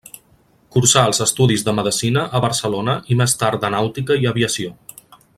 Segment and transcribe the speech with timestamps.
[0.75, 4.73] Cursà els estudis de medicina a Barcelona i més tard de nàutica i aviació.